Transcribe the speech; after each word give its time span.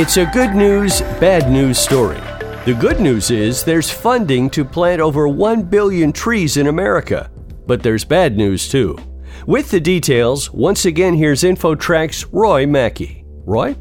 It's 0.00 0.16
a 0.16 0.26
good 0.26 0.54
news, 0.54 1.00
bad 1.18 1.50
news 1.50 1.76
story. 1.76 2.20
The 2.64 2.76
good 2.78 3.00
news 3.00 3.32
is 3.32 3.64
there's 3.64 3.90
funding 3.90 4.48
to 4.50 4.64
plant 4.64 5.00
over 5.00 5.26
1 5.26 5.64
billion 5.64 6.12
trees 6.12 6.56
in 6.56 6.68
America. 6.68 7.28
But 7.66 7.82
there's 7.82 8.04
bad 8.04 8.36
news 8.36 8.68
too. 8.68 8.96
With 9.44 9.72
the 9.72 9.80
details, 9.80 10.52
once 10.52 10.84
again, 10.84 11.14
here's 11.14 11.42
InfoTrack's 11.42 12.26
Roy 12.26 12.64
Mackey. 12.64 13.24
Roy? 13.44 13.74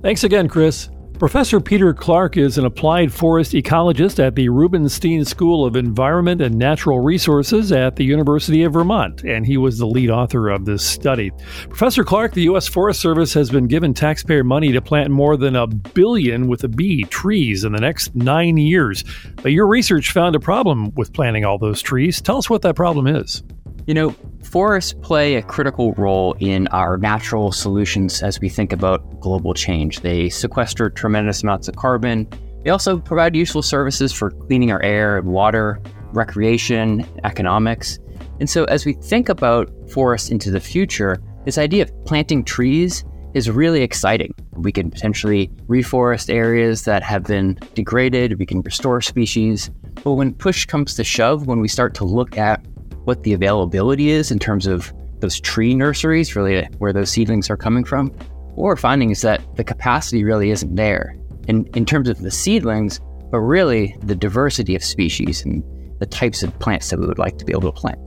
Thanks 0.00 0.24
again, 0.24 0.48
Chris. 0.48 0.88
Professor 1.18 1.58
Peter 1.58 1.92
Clark 1.92 2.36
is 2.36 2.58
an 2.58 2.64
applied 2.64 3.12
forest 3.12 3.50
ecologist 3.50 4.24
at 4.24 4.36
the 4.36 4.48
Rubenstein 4.48 5.24
School 5.24 5.66
of 5.66 5.74
Environment 5.74 6.40
and 6.40 6.54
Natural 6.54 7.00
Resources 7.00 7.72
at 7.72 7.96
the 7.96 8.04
University 8.04 8.62
of 8.62 8.74
Vermont, 8.74 9.24
and 9.24 9.44
he 9.44 9.56
was 9.56 9.78
the 9.78 9.86
lead 9.86 10.10
author 10.10 10.48
of 10.48 10.64
this 10.64 10.84
study. 10.86 11.32
Professor 11.68 12.04
Clark, 12.04 12.34
the 12.34 12.42
U.S. 12.42 12.68
Forest 12.68 13.00
Service 13.00 13.34
has 13.34 13.50
been 13.50 13.66
given 13.66 13.94
taxpayer 13.94 14.44
money 14.44 14.70
to 14.70 14.80
plant 14.80 15.10
more 15.10 15.36
than 15.36 15.56
a 15.56 15.66
billion 15.66 16.46
with 16.46 16.62
a 16.62 16.68
B 16.68 17.02
trees 17.02 17.64
in 17.64 17.72
the 17.72 17.80
next 17.80 18.14
nine 18.14 18.56
years. 18.56 19.02
But 19.42 19.50
your 19.50 19.66
research 19.66 20.12
found 20.12 20.36
a 20.36 20.40
problem 20.40 20.94
with 20.94 21.12
planting 21.12 21.44
all 21.44 21.58
those 21.58 21.82
trees. 21.82 22.20
Tell 22.20 22.36
us 22.36 22.48
what 22.48 22.62
that 22.62 22.76
problem 22.76 23.08
is. 23.08 23.42
You 23.88 23.94
know, 23.94 24.14
forests 24.42 24.92
play 24.92 25.36
a 25.36 25.42
critical 25.42 25.94
role 25.94 26.36
in 26.40 26.66
our 26.68 26.98
natural 26.98 27.52
solutions 27.52 28.22
as 28.22 28.38
we 28.38 28.50
think 28.50 28.70
about 28.70 29.18
global 29.18 29.54
change. 29.54 30.00
They 30.00 30.28
sequester 30.28 30.90
tremendous 30.90 31.42
amounts 31.42 31.68
of 31.68 31.76
carbon. 31.76 32.28
They 32.64 32.68
also 32.68 32.98
provide 32.98 33.34
useful 33.34 33.62
services 33.62 34.12
for 34.12 34.30
cleaning 34.30 34.70
our 34.70 34.82
air 34.82 35.16
and 35.16 35.28
water, 35.28 35.80
recreation, 36.12 37.06
economics. 37.24 37.98
And 38.40 38.50
so, 38.50 38.64
as 38.64 38.84
we 38.84 38.92
think 38.92 39.30
about 39.30 39.72
forests 39.90 40.28
into 40.28 40.50
the 40.50 40.60
future, 40.60 41.16
this 41.46 41.56
idea 41.56 41.84
of 41.84 42.04
planting 42.04 42.44
trees 42.44 43.06
is 43.32 43.48
really 43.48 43.80
exciting. 43.80 44.34
We 44.52 44.70
can 44.70 44.90
potentially 44.90 45.50
reforest 45.66 46.28
areas 46.28 46.84
that 46.84 47.02
have 47.04 47.22
been 47.22 47.58
degraded, 47.72 48.38
we 48.38 48.44
can 48.44 48.60
restore 48.60 49.00
species. 49.00 49.70
But 50.04 50.12
when 50.12 50.34
push 50.34 50.66
comes 50.66 50.94
to 50.96 51.04
shove, 51.04 51.46
when 51.46 51.60
we 51.60 51.68
start 51.68 51.94
to 51.94 52.04
look 52.04 52.36
at 52.36 52.62
what 53.08 53.22
the 53.22 53.32
availability 53.32 54.10
is 54.10 54.30
in 54.30 54.38
terms 54.38 54.66
of 54.66 54.92
those 55.20 55.40
tree 55.40 55.74
nurseries, 55.74 56.36
really 56.36 56.68
where 56.76 56.92
those 56.92 57.10
seedlings 57.10 57.48
are 57.48 57.56
coming 57.56 57.82
from, 57.82 58.10
what 58.54 58.64
we're 58.64 58.76
finding 58.76 59.10
is 59.10 59.22
that 59.22 59.40
the 59.56 59.64
capacity 59.64 60.22
really 60.22 60.50
isn't 60.50 60.76
there 60.76 61.16
in, 61.48 61.66
in 61.74 61.86
terms 61.86 62.10
of 62.10 62.18
the 62.20 62.30
seedlings, 62.30 63.00
but 63.30 63.40
really 63.40 63.96
the 64.02 64.14
diversity 64.14 64.76
of 64.76 64.84
species 64.84 65.42
and 65.42 65.64
the 66.00 66.06
types 66.06 66.42
of 66.42 66.56
plants 66.58 66.90
that 66.90 67.00
we 67.00 67.06
would 67.06 67.18
like 67.18 67.38
to 67.38 67.46
be 67.46 67.52
able 67.52 67.72
to 67.72 67.72
plant. 67.72 67.98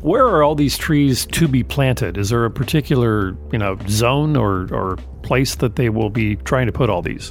Where 0.00 0.24
are 0.24 0.42
all 0.42 0.54
these 0.54 0.78
trees 0.78 1.26
to 1.26 1.46
be 1.46 1.62
planted? 1.62 2.16
Is 2.16 2.30
there 2.30 2.46
a 2.46 2.50
particular, 2.50 3.36
you 3.52 3.58
know, 3.58 3.76
zone 3.88 4.36
or, 4.36 4.72
or 4.72 4.96
place 5.22 5.56
that 5.56 5.76
they 5.76 5.90
will 5.90 6.10
be 6.10 6.36
trying 6.36 6.66
to 6.66 6.72
put 6.72 6.88
all 6.88 7.02
these? 7.02 7.30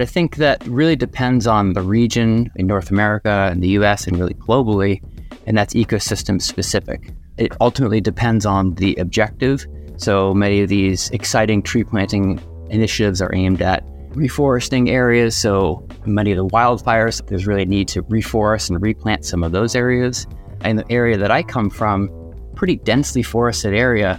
I 0.00 0.04
think 0.04 0.36
that 0.36 0.66
really 0.66 0.96
depends 0.96 1.46
on 1.46 1.74
the 1.74 1.82
region 1.82 2.50
in 2.56 2.66
North 2.66 2.90
America 2.90 3.48
and 3.52 3.62
the 3.62 3.68
US 3.68 4.08
and 4.08 4.18
really 4.18 4.34
globally 4.34 5.00
and 5.46 5.56
that's 5.56 5.74
ecosystem 5.74 6.40
specific. 6.40 7.12
It 7.38 7.52
ultimately 7.60 8.00
depends 8.00 8.44
on 8.44 8.74
the 8.74 8.96
objective. 8.96 9.66
So 9.96 10.34
many 10.34 10.60
of 10.60 10.68
these 10.68 11.10
exciting 11.10 11.62
tree 11.62 11.84
planting 11.84 12.40
initiatives 12.70 13.22
are 13.22 13.34
aimed 13.34 13.62
at 13.62 13.84
reforesting 14.10 14.88
areas. 14.88 15.36
So 15.36 15.86
many 16.04 16.32
of 16.32 16.36
the 16.36 16.46
wildfires, 16.46 17.26
there's 17.28 17.46
really 17.46 17.62
a 17.62 17.66
need 17.66 17.88
to 17.88 18.02
reforest 18.04 18.70
and 18.70 18.80
replant 18.82 19.24
some 19.24 19.42
of 19.42 19.52
those 19.52 19.76
areas. 19.76 20.26
And 20.62 20.78
the 20.78 20.90
area 20.90 21.16
that 21.18 21.30
I 21.30 21.42
come 21.42 21.70
from, 21.70 22.10
pretty 22.54 22.76
densely 22.76 23.22
forested 23.22 23.74
area, 23.74 24.18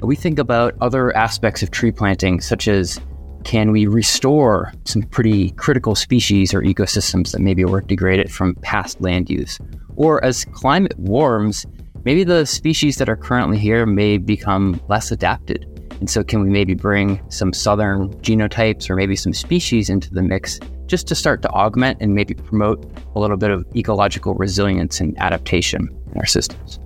we 0.00 0.16
think 0.16 0.38
about 0.38 0.74
other 0.80 1.16
aspects 1.16 1.62
of 1.62 1.70
tree 1.70 1.92
planting, 1.92 2.40
such 2.40 2.68
as 2.68 3.00
can 3.44 3.70
we 3.70 3.86
restore 3.86 4.72
some 4.84 5.02
pretty 5.02 5.50
critical 5.52 5.94
species 5.94 6.52
or 6.52 6.62
ecosystems 6.62 7.30
that 7.30 7.40
maybe 7.40 7.64
were 7.64 7.80
degraded 7.80 8.30
from 8.30 8.56
past 8.56 9.00
land 9.00 9.30
use? 9.30 9.58
Or 9.96 10.24
as 10.24 10.44
climate 10.46 10.98
warms, 10.98 11.66
maybe 12.04 12.24
the 12.24 12.46
species 12.46 12.96
that 12.96 13.08
are 13.08 13.16
currently 13.16 13.58
here 13.58 13.86
may 13.86 14.18
become 14.18 14.80
less 14.88 15.10
adapted. 15.10 15.66
And 15.98 16.10
so, 16.10 16.22
can 16.22 16.42
we 16.42 16.50
maybe 16.50 16.74
bring 16.74 17.20
some 17.30 17.52
southern 17.52 18.12
genotypes 18.20 18.90
or 18.90 18.96
maybe 18.96 19.16
some 19.16 19.32
species 19.32 19.88
into 19.88 20.12
the 20.12 20.22
mix 20.22 20.60
just 20.86 21.06
to 21.08 21.14
start 21.14 21.42
to 21.42 21.48
augment 21.50 21.98
and 22.00 22.14
maybe 22.14 22.34
promote 22.34 22.84
a 23.14 23.20
little 23.20 23.36
bit 23.36 23.50
of 23.50 23.66
ecological 23.74 24.34
resilience 24.34 25.00
and 25.00 25.18
adaptation 25.18 25.88
in 26.12 26.18
our 26.18 26.26
systems? 26.26 26.78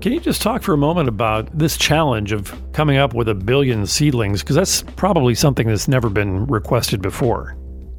Can 0.00 0.12
you 0.12 0.20
just 0.20 0.42
talk 0.42 0.62
for 0.62 0.74
a 0.74 0.78
moment 0.78 1.08
about 1.08 1.58
this 1.58 1.76
challenge 1.76 2.30
of 2.30 2.54
coming 2.72 2.98
up 2.98 3.14
with 3.14 3.28
a 3.28 3.34
billion 3.34 3.86
seedlings? 3.86 4.42
Because 4.42 4.54
that's 4.54 4.82
probably 4.94 5.34
something 5.34 5.66
that's 5.66 5.88
never 5.88 6.08
been 6.08 6.46
requested 6.46 7.02
before. 7.02 7.56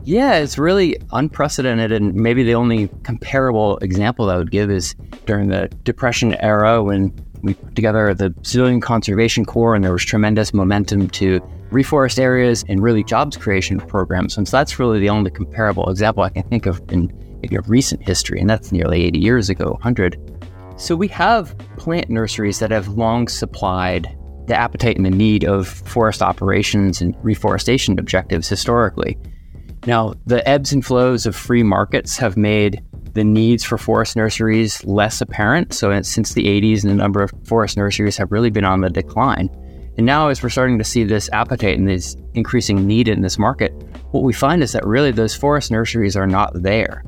Yeah, 0.07 0.35
it's 0.35 0.57
really 0.57 0.95
unprecedented. 1.11 1.91
And 1.91 2.13
maybe 2.15 2.41
the 2.41 2.55
only 2.55 2.87
comparable 3.03 3.75
example 3.79 4.29
I 4.29 4.37
would 4.37 4.51
give 4.51 4.71
is 4.71 4.95
during 5.25 5.49
the 5.49 5.67
Depression 5.83 6.33
era 6.35 6.81
when 6.81 7.13
we 7.41 7.55
put 7.55 7.75
together 7.75 8.13
the 8.13 8.33
Civilian 8.41 8.79
Conservation 8.79 9.43
Corps 9.43 9.75
and 9.75 9.83
there 9.83 9.91
was 9.91 10.05
tremendous 10.05 10.53
momentum 10.53 11.09
to 11.09 11.41
reforest 11.71 12.19
areas 12.19 12.63
and 12.69 12.81
really 12.81 13.03
jobs 13.03 13.35
creation 13.35 13.81
programs. 13.81 14.37
And 14.37 14.47
so 14.47 14.55
that's 14.55 14.79
really 14.79 15.01
the 15.01 15.09
only 15.09 15.29
comparable 15.29 15.89
example 15.89 16.23
I 16.23 16.29
can 16.29 16.43
think 16.43 16.67
of 16.67 16.81
in 16.89 17.11
maybe 17.41 17.57
recent 17.67 18.01
history. 18.01 18.39
And 18.39 18.49
that's 18.49 18.71
nearly 18.71 19.03
80 19.03 19.19
years 19.19 19.49
ago, 19.49 19.71
100. 19.71 20.17
So 20.77 20.95
we 20.95 21.09
have 21.09 21.53
plant 21.75 22.09
nurseries 22.09 22.59
that 22.59 22.71
have 22.71 22.87
long 22.87 23.27
supplied 23.27 24.07
the 24.47 24.55
appetite 24.55 24.95
and 24.95 25.05
the 25.05 25.09
need 25.09 25.43
of 25.43 25.67
forest 25.67 26.21
operations 26.21 27.01
and 27.01 27.13
reforestation 27.23 27.99
objectives 27.99 28.47
historically. 28.47 29.17
Now, 29.87 30.15
the 30.25 30.45
ebbs 30.45 30.73
and 30.73 30.85
flows 30.85 31.25
of 31.25 31.33
free 31.33 31.63
markets 31.63 32.17
have 32.17 32.35
made 32.35 32.83
the 33.13 33.23
needs 33.23 33.63
for 33.63 33.77
forest 33.77 34.17
nurseries 34.17 34.83
less 34.83 35.21
apparent. 35.21 35.73
So, 35.73 36.01
since 36.01 36.33
the 36.33 36.43
80s, 36.43 36.81
the 36.81 36.93
number 36.93 37.23
of 37.23 37.31
forest 37.45 37.77
nurseries 37.77 38.17
have 38.17 38.29
really 38.29 38.49
been 38.49 38.65
on 38.65 38.81
the 38.81 38.89
decline. 38.89 39.49
And 39.95 40.05
now, 40.05 40.27
as 40.27 40.43
we're 40.43 40.49
starting 40.49 40.77
to 40.77 40.83
see 40.83 41.05
this 41.05 41.29
appetite 41.31 41.77
and 41.77 41.87
this 41.87 42.17
increasing 42.33 42.85
need 42.85 43.07
in 43.07 43.21
this 43.21 43.39
market, 43.39 43.71
what 44.11 44.23
we 44.23 44.33
find 44.33 44.61
is 44.61 44.73
that 44.73 44.85
really 44.85 45.11
those 45.11 45.33
forest 45.33 45.71
nurseries 45.71 46.17
are 46.17 46.27
not 46.27 46.51
there. 46.53 47.05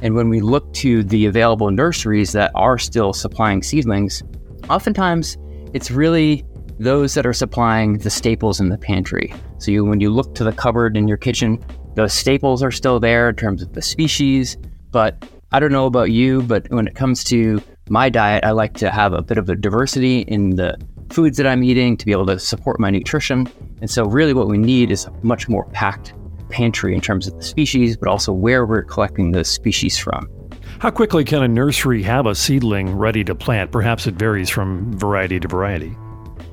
And 0.00 0.14
when 0.14 0.30
we 0.30 0.40
look 0.40 0.72
to 0.74 1.02
the 1.02 1.26
available 1.26 1.70
nurseries 1.70 2.32
that 2.32 2.50
are 2.54 2.78
still 2.78 3.12
supplying 3.12 3.62
seedlings, 3.62 4.22
oftentimes 4.70 5.36
it's 5.74 5.90
really 5.90 6.46
those 6.78 7.12
that 7.12 7.26
are 7.26 7.34
supplying 7.34 7.98
the 7.98 8.10
staples 8.10 8.58
in 8.58 8.70
the 8.70 8.78
pantry. 8.78 9.34
So 9.58 9.70
you, 9.70 9.84
when 9.84 10.00
you 10.00 10.08
look 10.08 10.34
to 10.36 10.44
the 10.44 10.52
cupboard 10.52 10.96
in 10.96 11.06
your 11.06 11.18
kitchen, 11.18 11.62
those 11.94 12.12
staples 12.12 12.62
are 12.62 12.70
still 12.70 13.00
there 13.00 13.28
in 13.28 13.36
terms 13.36 13.62
of 13.62 13.72
the 13.72 13.82
species. 13.82 14.56
But 14.90 15.24
I 15.52 15.60
don't 15.60 15.72
know 15.72 15.86
about 15.86 16.10
you, 16.10 16.42
but 16.42 16.70
when 16.70 16.86
it 16.86 16.94
comes 16.94 17.24
to 17.24 17.62
my 17.88 18.08
diet, 18.08 18.44
I 18.44 18.50
like 18.50 18.74
to 18.74 18.90
have 18.90 19.12
a 19.12 19.22
bit 19.22 19.38
of 19.38 19.48
a 19.48 19.56
diversity 19.56 20.20
in 20.20 20.56
the 20.56 20.78
foods 21.10 21.36
that 21.36 21.46
I'm 21.46 21.62
eating 21.62 21.96
to 21.96 22.06
be 22.06 22.12
able 22.12 22.26
to 22.26 22.38
support 22.38 22.80
my 22.80 22.90
nutrition. 22.90 23.46
And 23.80 23.90
so, 23.90 24.04
really, 24.04 24.32
what 24.32 24.48
we 24.48 24.58
need 24.58 24.90
is 24.90 25.04
a 25.04 25.12
much 25.22 25.48
more 25.48 25.66
packed 25.66 26.14
pantry 26.48 26.94
in 26.94 27.00
terms 27.00 27.26
of 27.26 27.34
the 27.34 27.42
species, 27.42 27.96
but 27.96 28.08
also 28.08 28.32
where 28.32 28.64
we're 28.64 28.82
collecting 28.82 29.32
those 29.32 29.48
species 29.48 29.98
from. 29.98 30.28
How 30.78 30.90
quickly 30.90 31.24
can 31.24 31.42
a 31.42 31.48
nursery 31.48 32.02
have 32.02 32.26
a 32.26 32.34
seedling 32.34 32.96
ready 32.96 33.24
to 33.24 33.34
plant? 33.34 33.72
Perhaps 33.72 34.06
it 34.06 34.14
varies 34.14 34.50
from 34.50 34.92
variety 34.98 35.38
to 35.38 35.48
variety. 35.48 35.96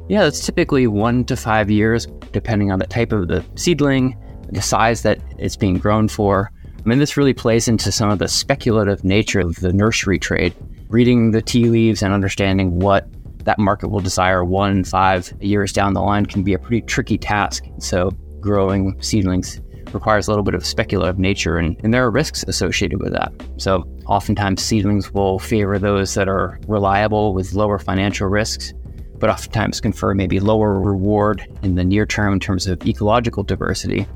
Yeah, 0.08 0.26
it's 0.26 0.46
typically 0.46 0.88
one 0.88 1.24
to 1.26 1.36
five 1.36 1.70
years, 1.70 2.08
depending 2.32 2.72
on 2.72 2.80
the 2.80 2.88
type 2.88 3.12
of 3.12 3.28
the 3.28 3.46
seedling, 3.56 4.18
the 4.52 4.62
size 4.62 5.02
that 5.04 5.20
it's 5.38 5.56
being 5.56 5.78
grown 5.78 6.08
for. 6.08 6.52
I 6.78 6.82
mean, 6.88 7.00
this 7.00 7.18
really 7.18 7.34
plays 7.34 7.68
into 7.68 7.92
some 7.92 8.10
of 8.10 8.20
the 8.20 8.28
speculative 8.28 9.04
nature 9.04 9.40
of 9.40 9.56
the 9.58 9.74
nursery 9.74 10.18
trade. 10.18 10.54
Reading 10.88 11.32
the 11.32 11.42
tea 11.42 11.70
leaves 11.70 12.02
and 12.02 12.14
understanding 12.14 12.80
what 12.80 13.08
that 13.44 13.60
market 13.60 13.90
will 13.90 14.00
desire 14.00 14.44
one, 14.44 14.84
five 14.84 15.32
years 15.40 15.72
down 15.74 15.94
the 15.94 16.02
line 16.02 16.26
can 16.26 16.44
be 16.44 16.54
a 16.54 16.60
pretty 16.60 16.82
tricky 16.82 17.18
task. 17.18 17.64
So, 17.80 18.12
growing 18.40 19.02
seedlings 19.02 19.60
requires 19.94 20.28
a 20.28 20.32
little 20.32 20.44
bit 20.44 20.54
of 20.54 20.66
speculative 20.66 21.20
nature, 21.20 21.58
and, 21.58 21.80
and 21.84 21.94
there 21.94 22.06
are 22.06 22.12
risks 22.12 22.44
associated 22.48 23.02
with 23.02 23.12
that. 23.14 23.32
So, 23.58 23.84
oftentimes, 24.06 24.62
seedlings 24.62 25.14
will 25.14 25.40
favor 25.40 25.80
those 25.80 26.14
that 26.14 26.28
are 26.28 26.60
reliable 26.68 27.34
with 27.34 27.54
lower 27.54 27.80
financial 27.80 28.28
risks, 28.28 28.74
but 29.18 29.30
oftentimes 29.30 29.82
confer 29.82 30.14
maybe 30.14 30.40
lower 30.40 30.80
reward 30.80 31.46
in 31.62 31.76
the 31.76 31.84
near 31.84 32.06
term 32.06 32.34
in 32.34 32.40
terms 32.40 32.68
of 32.68 32.86
ecological 32.86 33.44
diversity 33.44 34.08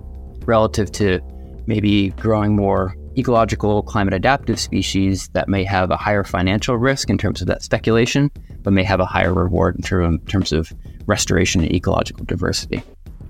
relative 0.48 0.92
to 0.94 1.20
maybe 1.68 2.10
growing 2.12 2.56
more 2.56 2.96
ecological 3.18 3.84
climate 3.84 4.14
adaptive 4.14 4.60
species 4.60 5.30
that 5.30 5.48
may 5.48 5.64
have 5.64 5.92
a 5.92 5.98
higher 5.98 6.24
financial 6.24 6.78
risk 6.78 7.10
in 7.10 7.18
terms 7.18 7.42
of 7.42 7.48
that 7.48 7.62
speculation, 7.62 8.32
but 8.64 8.74
may 8.74 8.84
have 8.84 9.00
a 9.00 9.06
higher 9.06 9.34
reward 9.34 9.76
in 9.76 10.20
terms 10.26 10.52
of 10.52 10.74
restoration 11.06 11.62
and 11.62 11.72
ecological 11.72 12.26
diversity. 12.26 12.82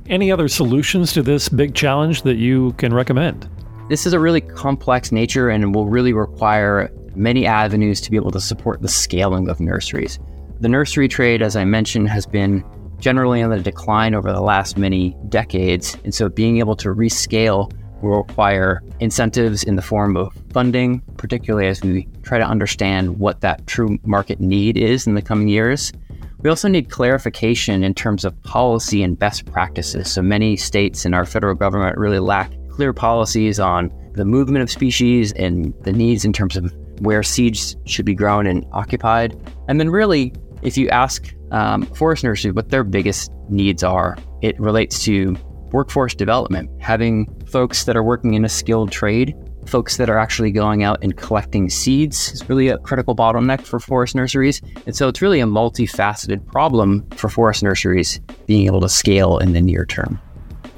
Any 0.08 0.32
other 0.32 0.48
solutions 0.48 1.14
to 1.14 1.22
this 1.22 1.50
big 1.50 1.76
challenge 1.76 2.24
that 2.24 2.36
you 2.36 2.74
can 2.74 2.94
recommend? 2.94 3.50
This 3.90 4.06
is 4.06 4.14
a 4.14 4.20
really 4.20 4.42
complex 4.42 5.12
nature 5.12 5.50
and 5.50 5.76
will 5.76 5.88
really 5.88 6.14
require 6.14 6.90
many 7.16 7.46
avenues 7.46 8.00
to 8.02 8.12
be 8.12 8.18
able 8.18 8.32
to 8.32 8.40
support 8.40 8.82
the 8.82 8.88
scaling 8.88 9.50
of 9.50 9.60
nurseries. 9.60 10.18
The 10.62 10.70
nursery 10.70 11.08
trade, 11.08 11.42
as 11.42 11.56
I 11.56 11.66
mentioned, 11.66 12.10
has 12.10 12.26
been 12.26 12.64
generally 13.04 13.42
on 13.42 13.50
the 13.50 13.60
decline 13.60 14.16
over 14.16 14.32
the 14.32 14.40
last 14.40 14.78
many 14.78 15.14
decades. 15.28 15.98
And 16.06 16.16
so 16.16 16.30
being 16.30 16.60
able 16.60 16.78
to 16.78 16.88
rescale 16.88 17.70
will 18.02 18.24
require 18.24 18.82
incentives 19.02 19.62
in 19.62 19.76
the 19.76 19.82
form 19.82 20.16
of 20.16 20.34
funding, 20.54 21.02
particularly 21.18 21.68
as 21.68 21.82
we 21.82 22.08
try 22.22 22.38
to 22.38 22.46
understand 22.46 23.20
what 23.20 23.42
that 23.42 23.68
true 23.68 24.00
market 24.06 24.40
need 24.40 24.78
is 24.78 25.06
in 25.06 25.16
the 25.16 25.22
coming 25.22 25.50
years. 25.50 25.92
We 26.40 26.50
also 26.50 26.70
need 26.70 26.90
clarification 26.90 27.84
in 27.84 27.94
terms 27.94 28.24
of 28.24 28.42
policy 28.44 29.04
and 29.04 29.20
best 29.20 29.52
practices. 29.52 30.10
So 30.10 30.22
many 30.22 30.56
states 30.56 31.04
and 31.04 31.14
our 31.14 31.26
federal 31.26 31.56
government 31.56 31.98
really 31.98 32.20
lack 32.20 32.54
clear 32.70 32.94
policies 32.94 33.60
on 33.60 33.92
the 34.14 34.24
movement 34.24 34.64
of 34.64 34.72
species 34.72 35.34
and 35.34 35.74
the 35.82 35.92
needs 35.92 36.24
in 36.24 36.32
terms 36.32 36.56
of 36.56 36.74
where 37.02 37.22
seeds 37.22 37.76
should 37.86 38.06
be 38.06 38.16
grown 38.16 38.48
and 38.48 38.66
occupied. 38.72 39.38
And 39.68 39.78
then, 39.78 39.90
really, 39.90 40.34
if 40.62 40.78
you 40.78 40.88
ask 40.88 41.34
um, 41.54 41.84
forest 41.96 42.24
nurseries 42.24 42.54
what 42.54 42.70
their 42.70 42.84
biggest 42.84 43.32
needs 43.50 43.84
are, 43.84 44.18
it 44.42 44.60
relates 44.60 45.04
to 45.06 45.38
workforce 45.72 46.14
development, 46.14 46.70
having 46.82 47.28
folks 47.48 47.86
that 47.86 47.96
are 47.96 48.04
working 48.04 48.34
in 48.34 48.44
a 48.44 48.50
skilled 48.50 48.92
trade 48.92 49.34
folks 49.68 49.98
that 49.98 50.10
are 50.10 50.18
actually 50.18 50.52
going 50.52 50.84
out 50.84 51.04
and 51.04 51.18
collecting 51.18 51.70
seeds 51.70 52.32
is 52.32 52.48
really 52.50 52.68
a 52.68 52.78
critical 52.80 53.16
bottleneck 53.16 53.62
for 53.62 53.80
forest 53.80 54.16
nurseries. 54.16 54.62
And 54.86 54.96
so 54.96 55.08
it's 55.08 55.22
really 55.22 55.40
a 55.40 55.46
multifaceted 55.46 56.46
problem 56.48 57.08
for 57.12 57.30
forest 57.30 57.64
nurseries 57.64 58.20
being 58.46 58.66
able 58.66 58.82
to 58.82 58.90
scale 58.90 59.38
in 59.38 59.54
the 59.54 59.62
near 59.62 59.86
term. 59.86 60.20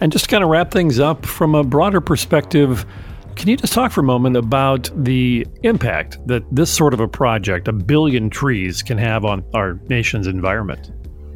And 0.02 0.12
just 0.12 0.26
to 0.26 0.32
kind 0.32 0.44
of 0.44 0.50
wrap 0.50 0.72
things 0.72 1.00
up 1.00 1.26
from 1.26 1.56
a 1.56 1.64
broader 1.64 2.02
perspective, 2.02 2.86
can 3.36 3.50
you 3.50 3.58
just 3.58 3.74
talk 3.74 3.92
for 3.92 4.02
a 4.02 4.04
moment 4.04 4.38
about 4.38 4.90
the 4.96 5.46
impact 5.64 6.26
that 6.28 6.44
this 6.52 6.72
sort 6.72 6.94
of 6.94 7.00
a 7.00 7.08
project, 7.08 7.68
a 7.68 7.74
billion 7.74 8.30
trees, 8.30 8.82
can 8.82 8.98
have 8.98 9.26
on 9.26 9.44
our 9.54 9.80
nation's 9.90 10.28
environment? 10.28 10.92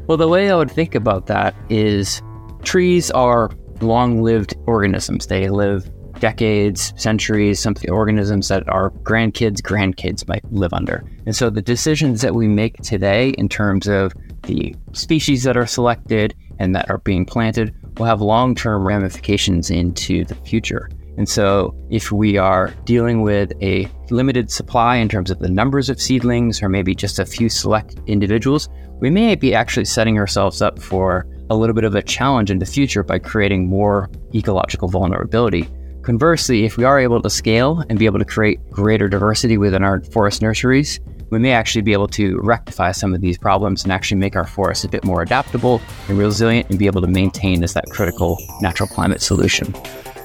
Well, 0.06 0.16
the 0.16 0.28
way 0.28 0.50
I 0.50 0.56
would 0.56 0.70
think 0.70 0.94
about 0.94 1.26
that 1.26 1.54
is 1.68 2.22
trees 2.62 3.10
are 3.10 3.50
long 3.80 4.22
lived 4.22 4.54
organisms. 4.66 5.26
They 5.26 5.48
live 5.48 5.88
decades, 6.20 6.92
centuries, 6.96 7.60
some 7.60 7.74
organisms 7.88 8.48
that 8.48 8.68
our 8.68 8.90
grandkids, 8.90 9.60
grandkids 9.60 10.26
might 10.28 10.44
live 10.52 10.72
under. 10.72 11.04
And 11.26 11.34
so 11.34 11.48
the 11.50 11.62
decisions 11.62 12.22
that 12.22 12.34
we 12.34 12.46
make 12.46 12.76
today 12.78 13.30
in 13.30 13.48
terms 13.48 13.86
of 13.88 14.12
the 14.42 14.74
species 14.92 15.44
that 15.44 15.56
are 15.56 15.66
selected 15.66 16.34
and 16.58 16.74
that 16.74 16.90
are 16.90 16.98
being 16.98 17.24
planted 17.24 17.74
will 17.98 18.06
have 18.06 18.20
long 18.20 18.54
term 18.54 18.86
ramifications 18.86 19.70
into 19.70 20.24
the 20.24 20.34
future. 20.34 20.90
And 21.16 21.28
so, 21.28 21.74
if 21.90 22.12
we 22.12 22.38
are 22.38 22.72
dealing 22.84 23.22
with 23.22 23.52
a 23.60 23.88
limited 24.10 24.50
supply 24.50 24.96
in 24.96 25.08
terms 25.08 25.30
of 25.30 25.40
the 25.40 25.50
numbers 25.50 25.90
of 25.90 26.00
seedlings, 26.00 26.62
or 26.62 26.68
maybe 26.68 26.94
just 26.94 27.18
a 27.18 27.26
few 27.26 27.48
select 27.48 27.96
individuals, 28.06 28.68
we 29.00 29.10
may 29.10 29.34
be 29.34 29.54
actually 29.54 29.86
setting 29.86 30.18
ourselves 30.18 30.62
up 30.62 30.80
for 30.80 31.26
a 31.50 31.56
little 31.56 31.74
bit 31.74 31.84
of 31.84 31.94
a 31.94 32.02
challenge 32.02 32.50
in 32.50 32.58
the 32.58 32.66
future 32.66 33.02
by 33.02 33.18
creating 33.18 33.68
more 33.68 34.08
ecological 34.34 34.88
vulnerability. 34.88 35.68
Conversely, 36.02 36.64
if 36.64 36.76
we 36.76 36.84
are 36.84 36.98
able 36.98 37.20
to 37.20 37.28
scale 37.28 37.84
and 37.88 37.98
be 37.98 38.06
able 38.06 38.18
to 38.18 38.24
create 38.24 38.58
greater 38.70 39.08
diversity 39.08 39.58
within 39.58 39.82
our 39.82 40.00
forest 40.04 40.40
nurseries, 40.40 41.00
we 41.30 41.38
may 41.38 41.52
actually 41.52 41.82
be 41.82 41.92
able 41.92 42.08
to 42.08 42.38
rectify 42.42 42.92
some 42.92 43.14
of 43.14 43.20
these 43.20 43.38
problems 43.38 43.82
and 43.82 43.92
actually 43.92 44.18
make 44.18 44.36
our 44.36 44.46
forests 44.46 44.84
a 44.84 44.88
bit 44.88 45.04
more 45.04 45.22
adaptable 45.22 45.80
and 46.08 46.18
resilient 46.18 46.68
and 46.70 46.78
be 46.78 46.86
able 46.86 47.00
to 47.00 47.06
maintain 47.06 47.62
as 47.62 47.74
that 47.74 47.88
critical 47.90 48.38
natural 48.60 48.88
climate 48.88 49.20
solution. 49.20 49.74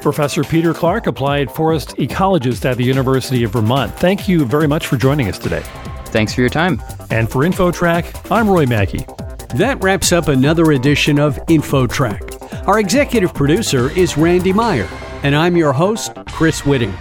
Professor 0.06 0.44
Peter 0.44 0.72
Clark, 0.72 1.08
applied 1.08 1.50
forest 1.50 1.98
ecologist 1.98 2.64
at 2.64 2.78
the 2.78 2.84
University 2.84 3.44
of 3.44 3.52
Vermont. 3.52 3.92
Thank 3.96 4.28
you 4.28 4.46
very 4.46 4.68
much 4.68 4.86
for 4.86 4.98
joining 4.98 5.30
us 5.30 5.40
today. 5.40 5.64
Thanks 6.06 6.32
for 6.36 6.42
your 6.42 6.50
time. 6.52 6.80
And 7.10 7.28
for 7.28 7.42
InfoTrack, 7.42 8.32
I'm 8.32 8.48
Roy 8.48 8.68
Mackey. 8.68 9.04
That 9.56 9.82
wraps 9.82 10.12
up 10.12 10.28
another 10.28 10.74
edition 10.74 11.18
of 11.18 11.38
InfoTrack. 11.48 12.68
Our 12.68 12.80
executive 12.80 13.34
producer 13.34 13.90
is 13.98 14.16
Randy 14.16 14.54
Meyer 14.54 14.88
and 15.24 15.36
I'm 15.36 15.58
your 15.58 15.74
host, 15.74 16.14
Chris 16.28 16.62
Whitting, 16.62 16.94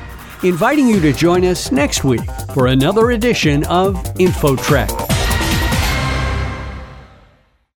inviting 0.42 0.88
you 0.88 0.98
to 1.00 1.12
join 1.12 1.44
us 1.44 1.70
next 1.70 2.04
week 2.04 2.24
for 2.54 2.68
another 2.68 3.10
edition 3.10 3.64
of 3.64 3.96
InfoTrack. 4.14 5.03